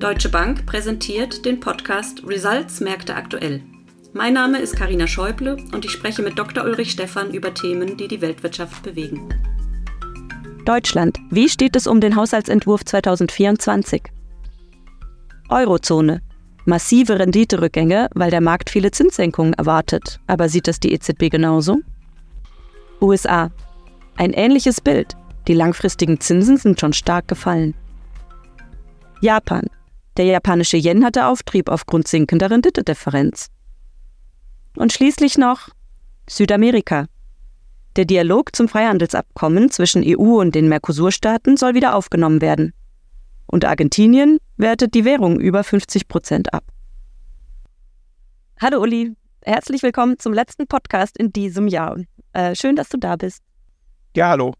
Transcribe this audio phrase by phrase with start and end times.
[0.00, 3.62] Deutsche Bank präsentiert den Podcast Results Märkte aktuell.
[4.14, 6.64] Mein Name ist Karina Schäuble und ich spreche mit Dr.
[6.64, 9.28] Ulrich Stephan über Themen, die die Weltwirtschaft bewegen.
[10.64, 11.18] Deutschland.
[11.28, 14.04] Wie steht es um den Haushaltsentwurf 2024?
[15.50, 16.22] Eurozone.
[16.64, 20.18] Massive Renditerückgänge, weil der Markt viele Zinssenkungen erwartet.
[20.26, 21.76] Aber sieht das die EZB genauso?
[23.02, 23.50] USA.
[24.16, 25.14] Ein ähnliches Bild.
[25.46, 27.74] Die langfristigen Zinsen sind schon stark gefallen.
[29.20, 29.68] Japan.
[30.20, 33.46] Der japanische Yen hatte Auftrieb aufgrund sinkender Renditedifferenz.
[34.76, 35.70] Und schließlich noch
[36.28, 37.06] Südamerika.
[37.96, 42.74] Der Dialog zum Freihandelsabkommen zwischen EU und den Mercosur-Staaten soll wieder aufgenommen werden.
[43.46, 46.64] Und Argentinien wertet die Währung über 50 Prozent ab.
[48.60, 51.96] Hallo Uli, herzlich willkommen zum letzten Podcast in diesem Jahr.
[52.34, 53.42] Äh, schön, dass du da bist.
[54.14, 54.52] Ja, hallo.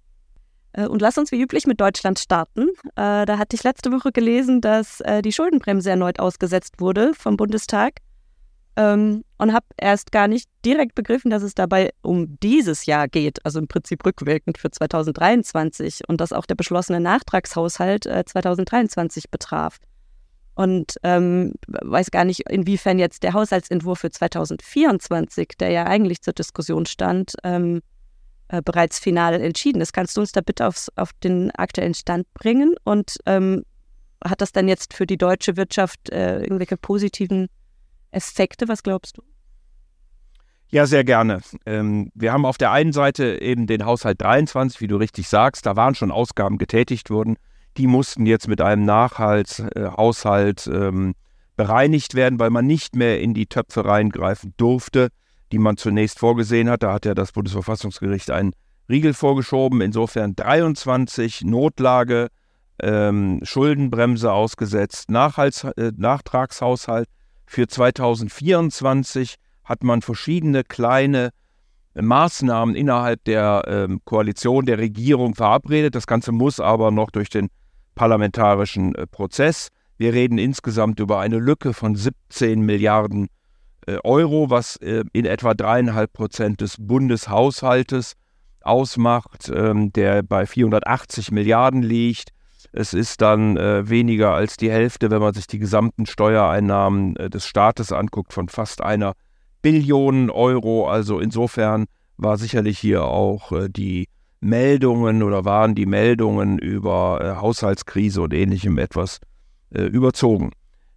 [0.73, 2.69] Äh, und lass uns wie üblich mit Deutschland starten.
[2.97, 7.37] Äh, da hatte ich letzte Woche gelesen, dass äh, die Schuldenbremse erneut ausgesetzt wurde vom
[7.37, 7.95] Bundestag.
[8.77, 13.45] Ähm, und habe erst gar nicht direkt begriffen, dass es dabei um dieses Jahr geht,
[13.45, 19.79] also im Prinzip rückwirkend für 2023 und dass auch der beschlossene Nachtragshaushalt 2023 betraf.
[20.55, 26.35] Und ähm, weiß gar nicht, inwiefern jetzt der Haushaltsentwurf für 2024, der ja eigentlich zur
[26.35, 27.81] Diskussion stand, ähm,
[28.51, 29.93] äh, bereits final entschieden ist.
[29.93, 32.75] Kannst du uns da bitte aufs, auf den aktuellen Stand bringen?
[32.83, 33.63] Und ähm,
[34.25, 37.49] hat das dann jetzt für die deutsche Wirtschaft äh, irgendwelche positiven
[38.11, 38.67] Effekte?
[38.67, 39.23] Was glaubst du?
[40.73, 41.41] Ja, sehr gerne.
[41.65, 45.67] Ähm, wir haben auf der einen Seite eben den Haushalt 23, wie du richtig sagst,
[45.67, 47.37] da waren schon Ausgaben getätigt worden.
[47.77, 51.15] Die mussten jetzt mit einem Nachhaltshaushalt äh, ähm,
[51.57, 55.11] bereinigt werden, weil man nicht mehr in die Töpfe reingreifen durfte,
[55.53, 56.83] die man zunächst vorgesehen hat.
[56.83, 58.53] Da hat ja das Bundesverfassungsgericht einen
[58.89, 59.81] Riegel vorgeschoben.
[59.81, 62.29] Insofern 23 Notlage,
[62.83, 67.09] ähm, Schuldenbremse ausgesetzt, Nachhalts äh, Nachtragshaushalt
[67.47, 71.31] für 2024 hat man verschiedene kleine
[71.95, 75.95] Maßnahmen innerhalb der äh, Koalition, der Regierung verabredet.
[75.95, 77.49] Das Ganze muss aber noch durch den
[77.95, 79.69] parlamentarischen äh, Prozess.
[79.99, 83.40] Wir reden insgesamt über eine Lücke von 17 Milliarden äh,
[84.05, 88.15] Euro, was äh, in etwa dreieinhalb Prozent des Bundeshaushaltes
[88.63, 92.31] ausmacht, ähm, der bei 480 Milliarden liegt.
[92.73, 97.31] Es ist dann äh, weniger als die Hälfte, wenn man sich die gesamten Steuereinnahmen äh,
[97.31, 99.15] des Staates anguckt, von fast einer
[99.63, 100.89] Billion Euro.
[100.89, 101.87] Also insofern
[102.17, 104.09] war sicherlich hier auch äh, die
[104.41, 109.19] Meldungen oder waren die Meldungen über äh, Haushaltskrise und ähnlichem etwas
[109.75, 110.51] äh, überzogen.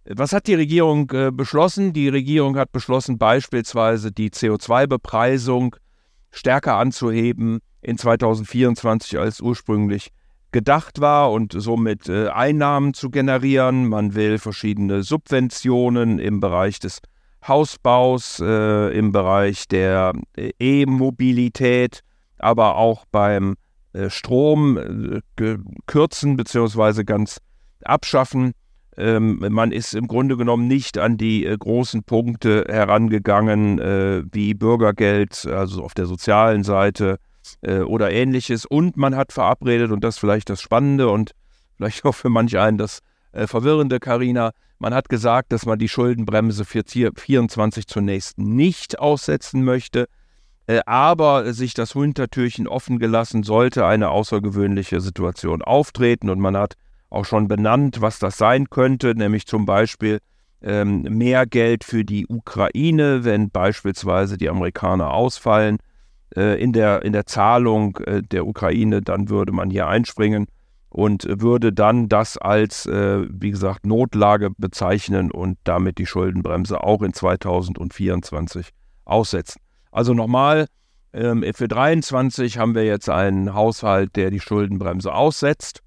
[0.06, 1.92] Was hat die Regierung äh, beschlossen?
[1.92, 5.76] Die Regierung hat beschlossen, beispielsweise die CO2-Bepreisung
[6.30, 10.10] stärker anzuheben in 2024 als ursprünglich
[10.52, 13.88] gedacht war und somit äh, Einnahmen zu generieren.
[13.88, 17.00] Man will verschiedene Subventionen im Bereich des
[17.46, 22.00] Hausbaus, äh, im Bereich der äh, E-Mobilität,
[22.38, 23.56] aber auch beim
[23.94, 27.04] äh, Strom äh, kürzen bzw.
[27.04, 27.38] ganz
[27.84, 28.52] abschaffen.
[28.96, 33.78] Ähm, man ist im Grunde genommen nicht an die äh, großen Punkte herangegangen,
[34.32, 37.18] wie Bürgergeld, also auf der sozialen Seite,
[37.62, 38.64] äh, oder ähnliches.
[38.66, 41.32] Und man hat verabredet, und das ist vielleicht das Spannende und
[41.76, 43.00] vielleicht auch für manch einen das
[43.32, 49.64] äh, Verwirrende, Karina, man hat gesagt, dass man die Schuldenbremse für 2024 zunächst nicht aussetzen
[49.64, 50.06] möchte,
[50.66, 56.30] äh, aber sich das Hintertürchen offen gelassen sollte eine außergewöhnliche Situation auftreten.
[56.30, 56.74] Und man hat
[57.14, 60.18] auch schon benannt, was das sein könnte, nämlich zum Beispiel
[60.62, 65.78] ähm, mehr Geld für die Ukraine, wenn beispielsweise die Amerikaner ausfallen
[66.36, 70.46] äh, in, der, in der Zahlung äh, der Ukraine, dann würde man hier einspringen
[70.88, 77.02] und würde dann das als, äh, wie gesagt, Notlage bezeichnen und damit die Schuldenbremse auch
[77.02, 78.70] in 2024
[79.04, 79.60] aussetzen.
[79.90, 80.66] Also nochmal,
[81.12, 85.83] ähm, für 2023 haben wir jetzt einen Haushalt, der die Schuldenbremse aussetzt,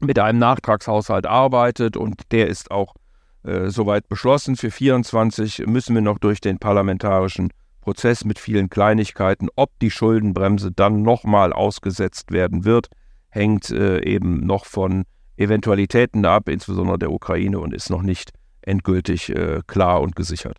[0.00, 2.94] mit einem Nachtragshaushalt arbeitet und der ist auch
[3.42, 4.56] äh, soweit beschlossen.
[4.56, 7.50] Für 2024 müssen wir noch durch den parlamentarischen
[7.80, 9.48] Prozess mit vielen Kleinigkeiten.
[9.54, 12.88] Ob die Schuldenbremse dann nochmal ausgesetzt werden wird,
[13.28, 15.04] hängt äh, eben noch von
[15.36, 18.32] Eventualitäten ab, insbesondere der Ukraine, und ist noch nicht
[18.62, 20.58] endgültig äh, klar und gesichert.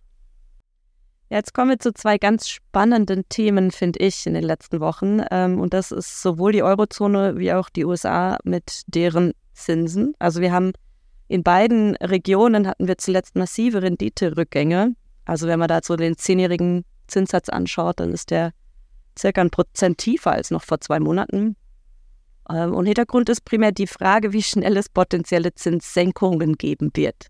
[1.30, 5.22] Jetzt kommen wir zu zwei ganz spannenden Themen, finde ich, in den letzten Wochen.
[5.30, 10.14] Ähm, und das ist sowohl die Eurozone wie auch die USA mit deren Zinsen.
[10.20, 10.72] Also wir haben
[11.28, 14.96] in beiden Regionen hatten wir zuletzt massive Renditerückgänge.
[15.26, 18.54] Also wenn man da so den zehnjährigen Zinssatz anschaut, dann ist der
[19.20, 21.58] circa ein Prozent tiefer als noch vor zwei Monaten.
[22.50, 27.28] Ähm, und Hintergrund ist primär die Frage, wie schnell es potenzielle Zinssenkungen geben wird.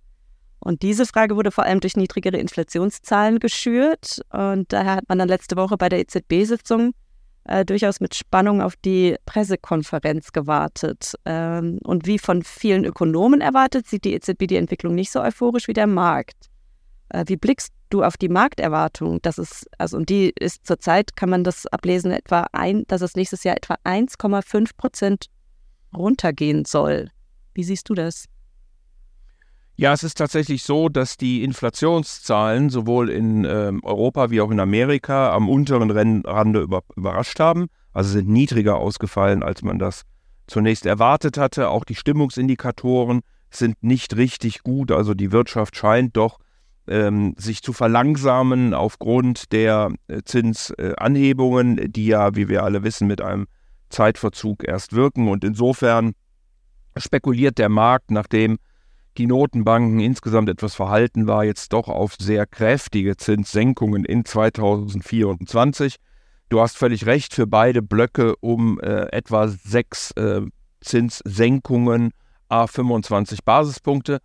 [0.68, 4.20] Und diese Frage wurde vor allem durch niedrigere Inflationszahlen geschürt.
[4.34, 6.92] Und daher hat man dann letzte Woche bei der EZB-Sitzung
[7.46, 11.14] äh, durchaus mit Spannung auf die Pressekonferenz gewartet.
[11.24, 15.70] Ähm, und wie von vielen Ökonomen erwartet, sieht die EZB die Entwicklung nicht so euphorisch
[15.70, 16.50] wie der Markt.
[17.08, 19.22] Äh, wie blickst du auf die Markterwartung?
[19.22, 23.16] Das ist, also, und die ist zurzeit, kann man das ablesen, etwa ein, dass es
[23.16, 25.28] nächstes Jahr etwa 1,5 Prozent
[25.96, 27.10] runtergehen soll.
[27.54, 28.26] Wie siehst du das?
[29.80, 34.60] Ja, es ist tatsächlich so, dass die Inflationszahlen sowohl in äh, Europa wie auch in
[34.60, 35.92] Amerika am unteren
[36.26, 37.68] Rande über, überrascht haben.
[37.94, 40.02] Also sind niedriger ausgefallen, als man das
[40.48, 41.70] zunächst erwartet hatte.
[41.70, 43.22] Auch die Stimmungsindikatoren
[43.52, 44.92] sind nicht richtig gut.
[44.92, 46.40] Also die Wirtschaft scheint doch
[46.88, 53.22] ähm, sich zu verlangsamen aufgrund der äh, Zinsanhebungen, die ja, wie wir alle wissen, mit
[53.22, 53.46] einem
[53.90, 55.28] Zeitverzug erst wirken.
[55.28, 56.14] Und insofern
[56.98, 58.58] spekuliert der Markt, nachdem
[59.18, 65.96] die Notenbanken insgesamt etwas verhalten war, jetzt doch auf sehr kräftige Zinssenkungen in 2024.
[66.50, 70.42] Du hast völlig recht, für beide Blöcke um äh, etwa sechs äh,
[70.82, 72.12] Zinssenkungen
[72.48, 74.20] a 25 Basispunkte,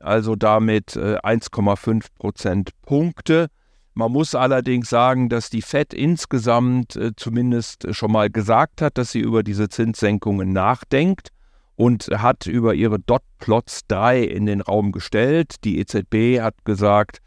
[0.00, 3.48] also damit äh, 1,5 Prozentpunkte.
[3.94, 9.12] Man muss allerdings sagen, dass die Fed insgesamt äh, zumindest schon mal gesagt hat, dass
[9.12, 11.30] sie über diese Zinssenkungen nachdenkt
[11.78, 15.62] und hat über ihre Dot-Plots drei in den Raum gestellt.
[15.62, 17.18] Die EZB hat gesagt,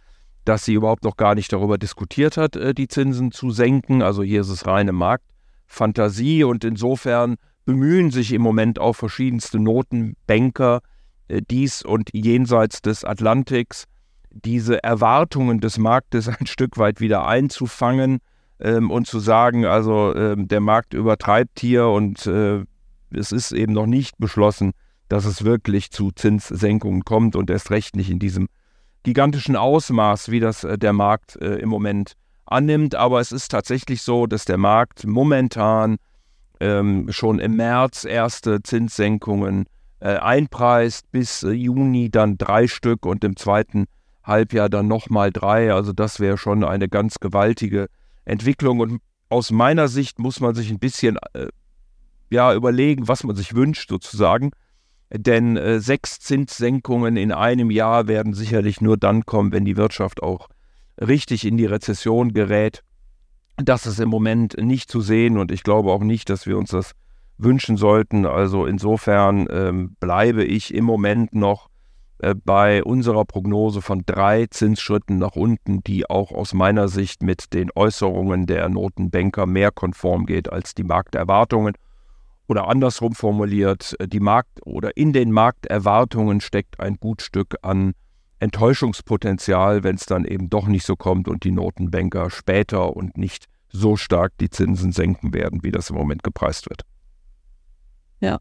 [0.43, 4.01] dass sie überhaupt noch gar nicht darüber diskutiert hat, äh, die Zinsen zu senken.
[4.01, 10.81] Also hier ist es reine Marktfantasie und insofern bemühen sich im Moment auch verschiedenste Notenbanker
[11.29, 13.85] äh, dies und jenseits des Atlantiks
[14.31, 18.19] diese Erwartungen des Marktes ein Stück weit wieder einzufangen
[18.59, 22.65] ähm, und zu sagen, also äh, der Markt übertreibt hier und äh,
[23.13, 24.71] es ist eben noch nicht beschlossen,
[25.07, 28.47] dass es wirklich zu Zinssenkungen kommt und erst recht nicht in diesem
[29.03, 32.13] gigantischen Ausmaß, wie das äh, der Markt äh, im Moment
[32.45, 32.95] annimmt.
[32.95, 35.97] Aber es ist tatsächlich so, dass der Markt momentan
[36.59, 39.65] ähm, schon im März erste Zinssenkungen
[39.99, 43.85] äh, einpreist, bis Juni dann drei Stück und im zweiten
[44.23, 45.73] Halbjahr dann nochmal drei.
[45.73, 47.87] Also das wäre schon eine ganz gewaltige
[48.25, 48.79] Entwicklung.
[48.79, 51.17] Und aus meiner Sicht muss man sich ein bisschen
[52.31, 54.51] ja, überlegen, was man sich wünscht sozusagen.
[55.13, 60.23] Denn äh, sechs Zinssenkungen in einem Jahr werden sicherlich nur dann kommen, wenn die Wirtschaft
[60.23, 60.47] auch
[60.99, 62.81] richtig in die Rezession gerät.
[63.57, 66.69] Das ist im Moment nicht zu sehen und ich glaube auch nicht, dass wir uns
[66.69, 66.93] das
[67.37, 68.25] wünschen sollten.
[68.25, 71.67] Also insofern ähm, bleibe ich im Moment noch
[72.19, 77.53] äh, bei unserer Prognose von drei Zinsschritten nach unten, die auch aus meiner Sicht mit
[77.53, 81.73] den Äußerungen der Notenbanker mehr konform geht als die Markterwartungen.
[82.51, 87.93] Oder andersrum formuliert, äh, die Markt- oder in den Markterwartungen steckt ein gut Stück an
[88.39, 93.45] Enttäuschungspotenzial, wenn es dann eben doch nicht so kommt und die Notenbanker später und nicht
[93.69, 96.81] so stark die Zinsen senken werden, wie das im Moment gepreist wird.
[98.19, 98.39] Ja.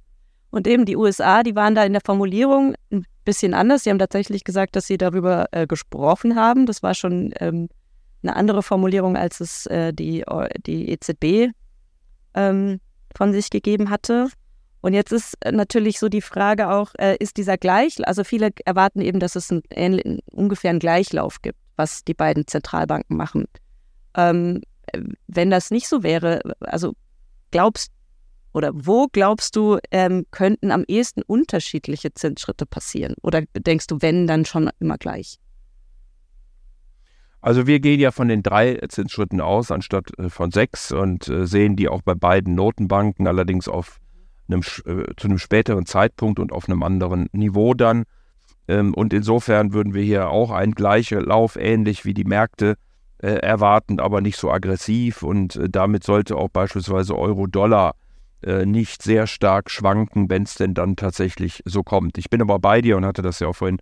[0.50, 3.84] Und eben die USA, die waren da in der Formulierung ein bisschen anders.
[3.84, 6.66] Sie haben tatsächlich gesagt, dass sie darüber äh, gesprochen haben.
[6.66, 7.68] Das war schon ähm,
[8.24, 10.24] eine andere Formulierung, als es äh, die,
[10.66, 11.52] die EZB
[12.34, 12.80] ähm,
[13.16, 14.28] von sich gegeben hatte.
[14.80, 18.50] Und jetzt ist äh, natürlich so die Frage auch, äh, ist dieser Gleich, also viele
[18.64, 23.44] erwarten eben, dass es einen, ungefähr einen Gleichlauf gibt, was die beiden Zentralbanken machen.
[24.14, 24.62] Ähm,
[25.28, 26.94] wenn das nicht so wäre, also
[27.50, 27.92] glaubst
[28.52, 33.14] oder wo glaubst du, ähm, könnten am ehesten unterschiedliche Zinsschritte passieren?
[33.22, 35.38] Oder denkst du, wenn, dann schon immer gleich?
[37.42, 41.46] Also wir gehen ja von den drei Zinsschritten aus, anstatt äh, von sechs und äh,
[41.46, 43.98] sehen die auch bei beiden Notenbanken, allerdings auf
[44.48, 48.04] einem, äh, zu einem späteren Zeitpunkt und auf einem anderen Niveau dann.
[48.68, 52.76] Ähm, und insofern würden wir hier auch einen gleichen Lauf, ähnlich wie die Märkte,
[53.22, 55.22] erwarten, aber nicht so aggressiv.
[55.22, 57.94] Und damit sollte auch beispielsweise Euro-Dollar
[58.64, 62.16] nicht sehr stark schwanken, wenn es denn dann tatsächlich so kommt.
[62.16, 63.76] Ich bin aber bei dir und hatte das ja auch vorhin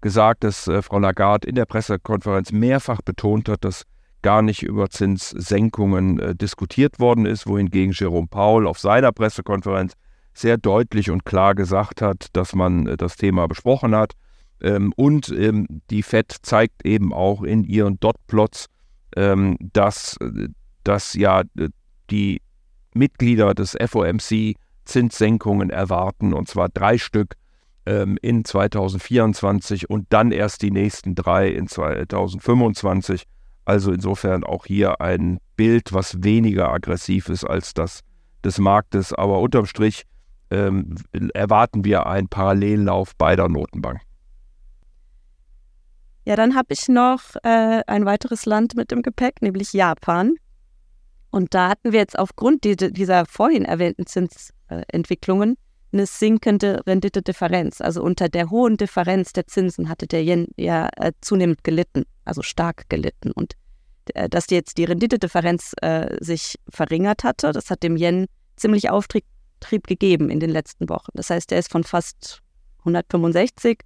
[0.00, 3.84] gesagt, dass äh, Frau Lagarde in der Pressekonferenz mehrfach betont hat, dass
[4.22, 9.94] gar nicht über Zinssenkungen äh, diskutiert worden ist, wohingegen Jerome Paul auf seiner Pressekonferenz
[10.34, 14.12] sehr deutlich und klar gesagt hat, dass man äh, das Thema besprochen hat.
[14.60, 18.66] Ähm, und ähm, die Fed zeigt eben auch in ihren Dotplots,
[19.16, 20.16] ähm, dass,
[20.84, 21.42] dass ja
[22.10, 22.42] die
[22.94, 27.34] Mitglieder des FOMC Zinssenkungen erwarten, und zwar drei Stück
[27.88, 33.24] ähm, in 2024 und dann erst die nächsten drei in 2025.
[33.64, 38.00] Also insofern auch hier ein Bild, was weniger aggressiv ist als das
[38.44, 39.12] des Marktes.
[39.14, 40.04] Aber unterm Strich
[40.50, 40.96] ähm,
[41.34, 44.06] erwarten wir einen Parallellauf beider Notenbanken.
[46.24, 50.34] Ja, dann habe ich noch äh, ein weiteres Land mit im Gepäck, nämlich Japan.
[51.30, 55.56] Und da hatten wir jetzt aufgrund dieser vorhin erwähnten Zinsentwicklungen
[55.92, 57.80] eine sinkende Renditedifferenz.
[57.80, 62.42] Also unter der hohen Differenz der Zinsen hatte der Yen ja äh, zunehmend gelitten, also
[62.42, 63.30] stark gelitten.
[63.32, 63.54] Und
[64.14, 68.26] äh, dass jetzt die Renditedifferenz äh, sich verringert hatte, das hat dem Yen
[68.56, 69.24] ziemlich Auftrieb
[69.86, 71.10] gegeben in den letzten Wochen.
[71.14, 72.42] Das heißt, er ist von fast
[72.80, 73.80] 165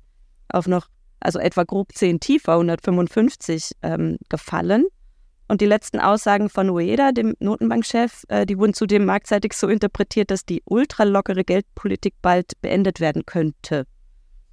[0.49, 0.89] auf noch
[1.21, 4.87] also etwa grob 10 tiefer, 155, ähm, gefallen.
[5.53, 10.31] Und die letzten Aussagen von Ueda, dem Notenbankchef, äh, die wurden zudem marktseitig so interpretiert,
[10.31, 13.87] dass die ultralockere Geldpolitik bald beendet werden könnte.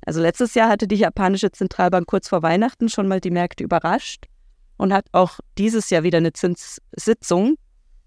[0.05, 4.25] Also letztes Jahr hatte die japanische Zentralbank kurz vor Weihnachten schon mal die Märkte überrascht
[4.75, 7.55] und hat auch dieses Jahr wieder eine Zinssitzung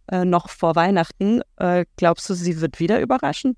[0.09, 1.41] äh, noch vor Weihnachten.
[1.57, 3.57] Äh, glaubst du, sie wird wieder überraschen?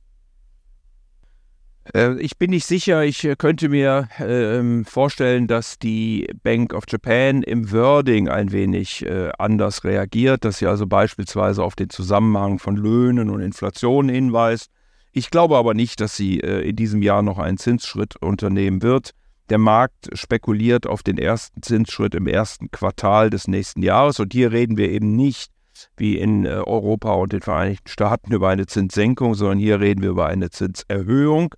[1.93, 3.05] Äh, ich bin nicht sicher.
[3.05, 9.05] Ich äh, könnte mir äh, vorstellen, dass die Bank of Japan im Wording ein wenig
[9.05, 14.71] äh, anders reagiert, dass sie also beispielsweise auf den Zusammenhang von Löhnen und Inflation hinweist.
[15.13, 19.13] Ich glaube aber nicht, dass sie in diesem Jahr noch einen Zinsschritt unternehmen wird.
[19.49, 24.19] Der Markt spekuliert auf den ersten Zinsschritt im ersten Quartal des nächsten Jahres.
[24.19, 25.53] Und hier reden wir eben nicht
[25.97, 30.27] wie in Europa und den Vereinigten Staaten über eine Zinssenkung, sondern hier reden wir über
[30.27, 31.55] eine Zinserhöhung.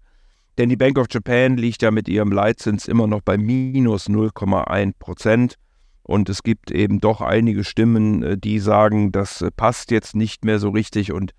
[0.59, 4.95] Denn die Bank of Japan liegt ja mit ihrem Leitzins immer noch bei minus 0,1
[4.99, 5.57] Prozent.
[6.03, 10.45] Und es gibt eben doch einige Stimmen, äh, die sagen, das äh, passt jetzt nicht
[10.45, 11.13] mehr so richtig.
[11.13, 11.33] Und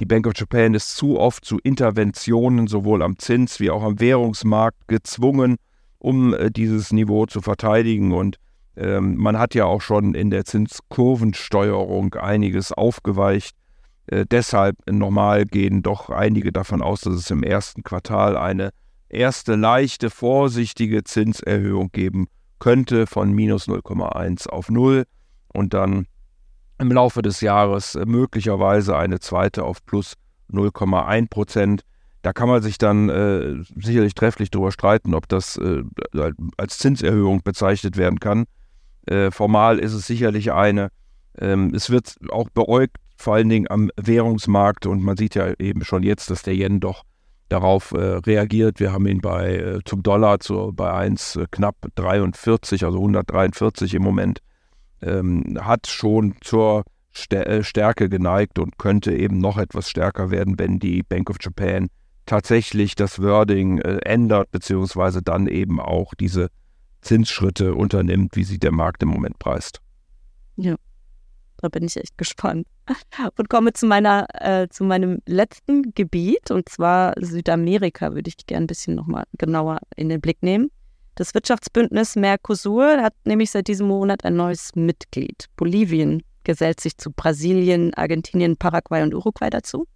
[0.00, 4.00] die Bank of Japan ist zu oft zu Interventionen sowohl am Zins wie auch am
[4.00, 5.56] Währungsmarkt gezwungen,
[5.98, 8.12] um äh, dieses Niveau zu verteidigen.
[8.12, 8.36] Und
[8.76, 13.56] ähm, man hat ja auch schon in der Zinskurvensteuerung einiges aufgeweicht.
[14.06, 18.70] Äh, deshalb normal gehen doch einige davon aus, dass es im ersten Quartal eine
[19.08, 22.26] erste leichte, vorsichtige Zinserhöhung geben
[22.58, 25.04] könnte von minus 0,1 auf 0
[25.52, 26.06] und dann
[26.78, 30.14] im Laufe des Jahres äh, möglicherweise eine zweite auf plus
[30.50, 31.82] 0,1 Prozent.
[32.22, 35.82] Da kann man sich dann äh, sicherlich trefflich darüber streiten, ob das äh,
[36.56, 38.44] als Zinserhöhung bezeichnet werden kann.
[39.06, 40.90] Äh, formal ist es sicherlich eine.
[41.38, 44.86] Ähm, es wird auch beäugt vor allen Dingen am Währungsmarkt.
[44.86, 47.04] Und man sieht ja eben schon jetzt, dass der Yen doch
[47.48, 48.80] darauf äh, reagiert.
[48.80, 53.94] Wir haben ihn bei äh, zum Dollar zu, bei 1 äh, knapp 43, also 143
[53.94, 54.40] im Moment,
[55.02, 56.84] ähm, hat schon zur
[57.30, 61.88] äh, Stärke geneigt und könnte eben noch etwas stärker werden, wenn die Bank of Japan
[62.26, 66.48] tatsächlich das Wording äh, ändert, beziehungsweise dann eben auch diese
[67.02, 69.80] Zinsschritte unternimmt, wie sie der Markt im Moment preist.
[70.56, 70.76] Ja.
[71.62, 72.66] Da bin ich echt gespannt.
[73.38, 78.64] Und komme zu meiner, äh, zu meinem letzten Gebiet, und zwar Südamerika, würde ich gerne
[78.64, 80.70] ein bisschen nochmal genauer in den Blick nehmen.
[81.14, 85.46] Das Wirtschaftsbündnis Mercosur hat nämlich seit diesem Monat ein neues Mitglied.
[85.56, 89.86] Bolivien gesellt sich zu Brasilien, Argentinien, Paraguay und Uruguay dazu.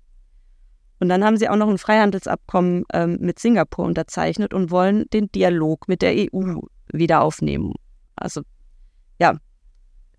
[1.00, 5.32] Und dann haben sie auch noch ein Freihandelsabkommen ähm, mit Singapur unterzeichnet und wollen den
[5.32, 6.60] Dialog mit der EU
[6.92, 7.74] wieder aufnehmen.
[8.14, 8.42] Also
[9.18, 9.36] ja,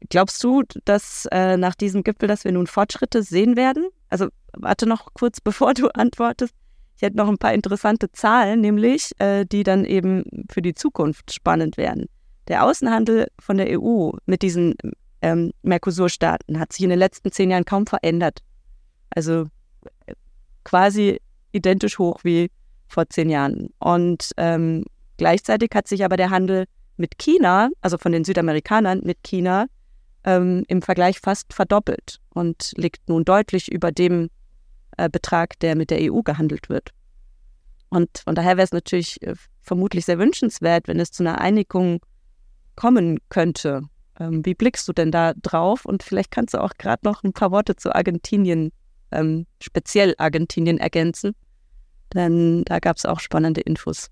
[0.09, 3.87] Glaubst du, dass äh, nach diesem Gipfel, dass wir nun Fortschritte sehen werden?
[4.09, 6.53] Also warte noch kurz, bevor du antwortest.
[6.95, 11.31] Ich hätte noch ein paar interessante Zahlen, nämlich, äh, die dann eben für die Zukunft
[11.31, 12.07] spannend werden.
[12.47, 14.73] Der Außenhandel von der EU mit diesen
[15.21, 18.39] ähm, Mercosur-Staaten hat sich in den letzten zehn Jahren kaum verändert.
[19.09, 19.45] Also
[20.63, 22.49] quasi identisch hoch wie
[22.87, 23.69] vor zehn Jahren.
[23.79, 24.83] Und ähm,
[25.17, 26.65] gleichzeitig hat sich aber der Handel
[26.97, 29.67] mit China, also von den Südamerikanern mit China,
[30.27, 34.29] ähm, im Vergleich fast verdoppelt und liegt nun deutlich über dem
[34.97, 36.91] äh, Betrag, der mit der EU gehandelt wird.
[37.89, 42.01] Und von daher wäre es natürlich äh, vermutlich sehr wünschenswert, wenn es zu einer Einigung
[42.75, 43.83] kommen könnte.
[44.19, 45.85] Ähm, wie blickst du denn da drauf?
[45.85, 48.73] Und vielleicht kannst du auch gerade noch ein paar Worte zu Argentinien,
[49.11, 51.35] ähm, speziell Argentinien, ergänzen.
[52.13, 54.09] Denn da gab es auch spannende Infos.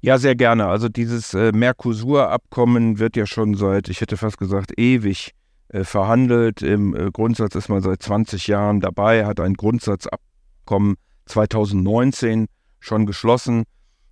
[0.00, 0.66] Ja, sehr gerne.
[0.66, 5.32] Also dieses äh, Mercosur-Abkommen wird ja schon seit, ich hätte fast gesagt, ewig
[5.68, 6.62] äh, verhandelt.
[6.62, 12.46] Im äh, Grundsatz ist man seit 20 Jahren dabei, hat ein Grundsatzabkommen 2019
[12.78, 13.64] schon geschlossen.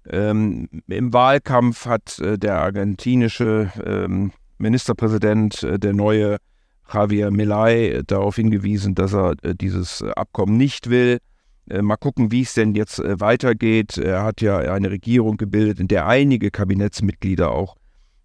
[0.09, 6.39] Ähm, Im Wahlkampf hat äh, der argentinische ähm, Ministerpräsident, äh, der neue
[6.93, 11.19] Javier Milei, darauf hingewiesen, dass er äh, dieses Abkommen nicht will.
[11.69, 13.99] Äh, mal gucken, wie es denn jetzt äh, weitergeht.
[13.99, 17.77] Er hat ja eine Regierung gebildet, in der einige Kabinettsmitglieder auch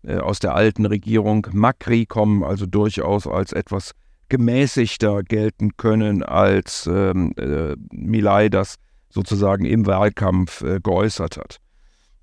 [0.03, 3.93] äh, aus der alten Regierung Macri kommen, also durchaus als etwas
[4.29, 8.75] gemäßigter gelten können, als ähm, äh, Milay das
[9.09, 11.57] sozusagen im Wahlkampf geäußert hat.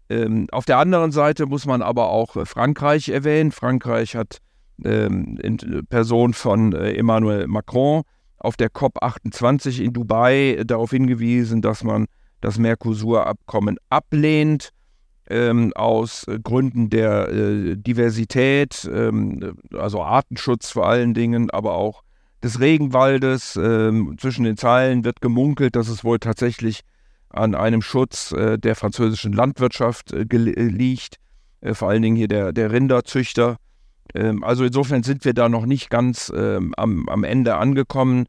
[0.09, 3.53] Ähm, auf der anderen Seite muss man aber auch Frankreich erwähnen.
[3.53, 4.39] Frankreich hat
[4.83, 5.59] ähm, in
[5.91, 8.05] Person von Emmanuel Macron
[8.39, 12.07] auf der COP28 in Dubai darauf hingewiesen, dass man
[12.41, 14.71] das Mercosur-Abkommen ablehnt
[15.29, 22.03] ähm, aus Gründen der äh, Diversität, ähm, also Artenschutz vor allen Dingen, aber auch
[22.43, 23.57] des Regenwaldes.
[23.57, 26.83] Ähm, zwischen den Zeilen wird gemunkelt, dass es wohl tatsächlich
[27.31, 31.17] an einem Schutz äh, der französischen Landwirtschaft äh, äh liegt,
[31.61, 33.57] äh, vor allen Dingen hier der, der Rinderzüchter.
[34.15, 38.27] Ähm, also insofern sind wir da noch nicht ganz ähm, am, am Ende angekommen.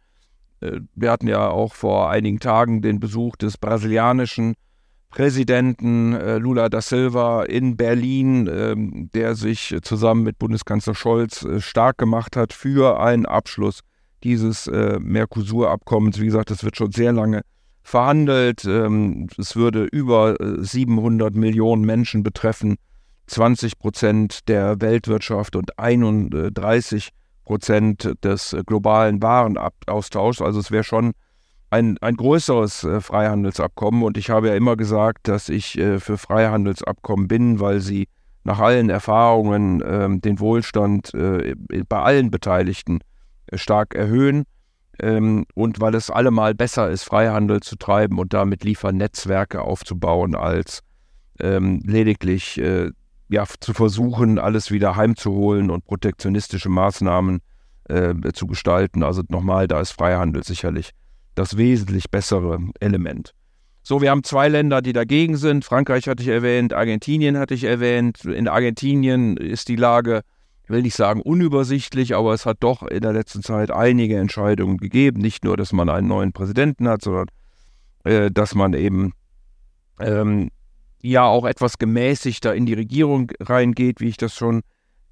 [0.62, 4.55] Äh, wir hatten ja auch vor einigen Tagen den Besuch des brasilianischen
[5.09, 11.59] Präsidenten äh, Lula da Silva in Berlin, ähm, der sich zusammen mit Bundeskanzler Scholz äh,
[11.59, 13.81] stark gemacht hat für einen Abschluss
[14.21, 16.19] dieses Mercosur-Abkommens.
[16.19, 17.39] Wie gesagt, das wird schon sehr lange
[17.83, 18.65] verhandelt.
[18.65, 22.75] Es würde über 700 Millionen Menschen betreffen,
[23.29, 27.09] 20 Prozent der Weltwirtschaft und 31
[27.45, 30.41] Prozent des globalen Warenaustauschs.
[30.41, 31.13] Also es wäre schon
[31.69, 34.03] ein, ein größeres äh, Freihandelsabkommen.
[34.03, 38.07] Und ich habe ja immer gesagt, dass ich äh, für Freihandelsabkommen bin, weil sie
[38.43, 41.55] nach allen Erfahrungen äh, den Wohlstand äh,
[41.88, 43.00] bei allen Beteiligten
[43.53, 44.45] stark erhöhen
[45.00, 50.81] ähm, und weil es allemal besser ist, Freihandel zu treiben und damit Liefernetzwerke aufzubauen, als
[51.39, 52.62] ähm, lediglich
[53.29, 57.39] ja, zu versuchen, alles wieder heimzuholen und protektionistische Maßnahmen
[58.33, 59.01] zu gestalten.
[59.01, 60.91] Also nochmal, da ist Freihandel sicherlich
[61.33, 63.33] das wesentlich bessere Element.
[63.81, 65.65] So, wir haben zwei Länder, die dagegen sind.
[65.65, 68.25] Frankreich hatte ich erwähnt, Argentinien hatte ich erwähnt.
[68.25, 70.21] In Argentinien ist die Lage,
[70.67, 75.21] will nicht sagen unübersichtlich, aber es hat doch in der letzten Zeit einige Entscheidungen gegeben.
[75.21, 77.27] Nicht nur, dass man einen neuen Präsidenten hat, sondern
[78.03, 79.13] äh, dass man eben
[80.00, 80.50] ähm,
[81.01, 84.62] ja auch etwas gemäßigter in die Regierung reingeht, wie ich das schon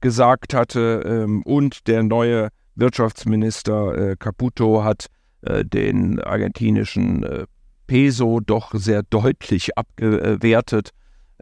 [0.01, 1.03] gesagt hatte.
[1.05, 5.07] Ähm, und der neue Wirtschaftsminister äh, Caputo hat
[5.41, 7.45] äh, den argentinischen äh,
[7.87, 10.91] Peso doch sehr deutlich abgewertet.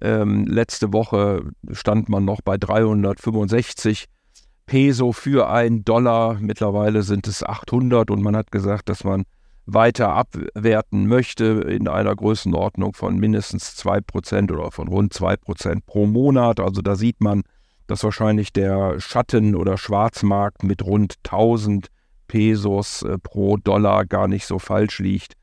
[0.01, 4.05] Ähm, letzte Woche stand man noch bei 365
[4.65, 6.37] Peso für einen Dollar.
[6.39, 9.23] Mittlerweile sind es 800 und man hat gesagt, dass man
[9.65, 16.59] weiter abwerten möchte in einer Größenordnung von mindestens 2% oder von rund 2% pro Monat.
[16.59, 17.43] Also da sieht man,
[17.87, 21.87] dass wahrscheinlich der Schatten- oder Schwarzmarkt mit rund 1000
[22.27, 25.33] Pesos äh, pro Dollar gar nicht so falsch liegt.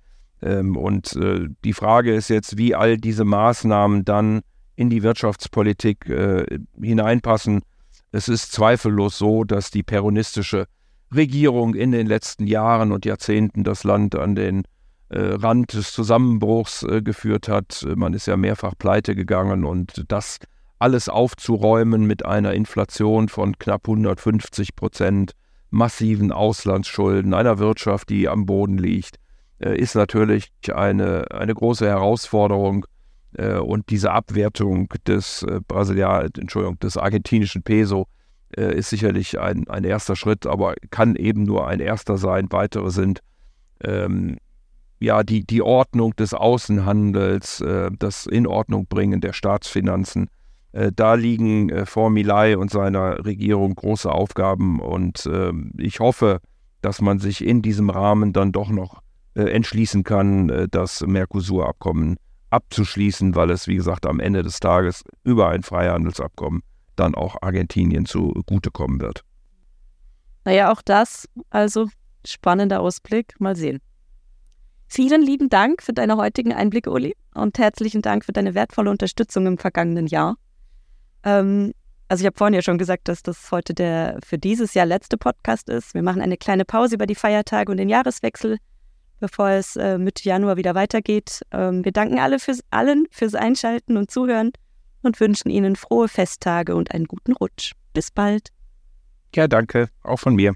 [0.42, 4.40] Ähm, und äh, die Frage ist jetzt, wie all diese Maßnahmen dann
[4.74, 7.62] in die Wirtschaftspolitik äh, hineinpassen.
[8.10, 10.66] Es ist zweifellos so, dass die peronistische
[11.14, 14.64] Regierung in den letzten Jahren und Jahrzehnten das Land an den
[15.12, 17.86] äh, Rand des Zusammenbruchs äh, geführt hat.
[17.96, 20.38] Man ist ja mehrfach pleite gegangen und das
[20.78, 25.32] alles aufzuräumen mit einer Inflation von knapp 150 Prozent,
[25.70, 29.16] massiven Auslandsschulden, einer Wirtschaft, die am Boden liegt,
[29.58, 32.86] äh, ist natürlich eine, eine große Herausforderung.
[33.34, 38.06] Und diese Abwertung des Brasilian, Entschuldigung, des argentinischen Peso
[38.56, 42.48] ist sicherlich ein, ein erster Schritt, aber kann eben nur ein erster sein.
[42.50, 43.20] Weitere sind
[43.82, 44.36] ähm,
[45.00, 50.28] ja die, die Ordnung des Außenhandels, äh, das Inordnung bringen der Staatsfinanzen
[50.72, 56.40] äh, da liegen äh, vor Milay und seiner Regierung große Aufgaben und äh, ich hoffe,
[56.80, 59.02] dass man sich in diesem Rahmen dann doch noch
[59.34, 62.16] äh, entschließen kann, äh, das Mercosur-Abkommen
[62.50, 66.62] abzuschließen, weil es, wie gesagt, am Ende des Tages über ein Freihandelsabkommen
[66.96, 69.24] dann auch Argentinien zugutekommen wird.
[70.44, 71.88] Naja, auch das, also
[72.26, 73.80] spannender Ausblick, mal sehen.
[74.88, 79.46] Vielen lieben Dank für deine heutigen Einblicke, Uli, und herzlichen Dank für deine wertvolle Unterstützung
[79.46, 80.36] im vergangenen Jahr.
[81.24, 81.72] Ähm,
[82.08, 85.16] also ich habe vorhin ja schon gesagt, dass das heute der für dieses Jahr letzte
[85.16, 85.94] Podcast ist.
[85.94, 88.58] Wir machen eine kleine Pause über die Feiertage und den Jahreswechsel,
[89.18, 91.40] bevor es äh, Mitte Januar wieder weitergeht.
[91.52, 94.52] Ähm, wir danken alle fürs, allen fürs Einschalten und Zuhören
[95.02, 97.72] und wünschen Ihnen frohe Festtage und einen guten Rutsch.
[97.92, 98.50] Bis bald.
[99.34, 99.88] Ja, danke.
[100.02, 100.54] Auch von mir.